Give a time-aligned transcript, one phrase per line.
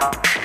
[0.00, 0.35] Bye.